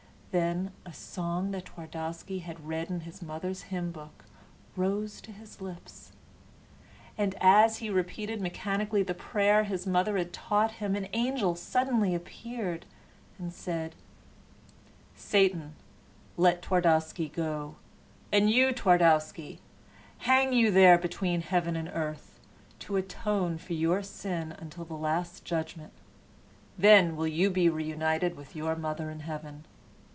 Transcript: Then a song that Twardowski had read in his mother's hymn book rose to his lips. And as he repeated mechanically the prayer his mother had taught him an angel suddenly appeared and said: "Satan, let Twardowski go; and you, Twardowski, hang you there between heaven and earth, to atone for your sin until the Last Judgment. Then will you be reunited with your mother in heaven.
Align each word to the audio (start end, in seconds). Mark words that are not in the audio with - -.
Then 0.33 0.71
a 0.85 0.93
song 0.93 1.51
that 1.51 1.65
Twardowski 1.65 2.39
had 2.39 2.65
read 2.65 2.89
in 2.89 3.01
his 3.01 3.21
mother's 3.21 3.63
hymn 3.63 3.91
book 3.91 4.23
rose 4.77 5.19
to 5.19 5.31
his 5.33 5.59
lips. 5.59 6.13
And 7.17 7.35
as 7.41 7.79
he 7.79 7.89
repeated 7.89 8.39
mechanically 8.39 9.03
the 9.03 9.13
prayer 9.13 9.65
his 9.65 9.85
mother 9.85 10.17
had 10.17 10.31
taught 10.31 10.71
him 10.79 10.95
an 10.95 11.09
angel 11.11 11.55
suddenly 11.55 12.15
appeared 12.15 12.85
and 13.37 13.51
said: 13.51 13.93
"Satan, 15.17 15.75
let 16.37 16.61
Twardowski 16.61 17.27
go; 17.27 17.75
and 18.31 18.49
you, 18.49 18.71
Twardowski, 18.71 19.59
hang 20.19 20.53
you 20.53 20.71
there 20.71 20.97
between 20.97 21.41
heaven 21.41 21.75
and 21.75 21.89
earth, 21.93 22.39
to 22.79 22.95
atone 22.95 23.57
for 23.57 23.73
your 23.73 24.01
sin 24.01 24.55
until 24.57 24.85
the 24.85 24.93
Last 24.95 25.43
Judgment. 25.43 25.91
Then 26.77 27.17
will 27.17 27.27
you 27.27 27.49
be 27.49 27.67
reunited 27.67 28.37
with 28.37 28.55
your 28.55 28.77
mother 28.77 29.09
in 29.09 29.19
heaven. 29.19 29.65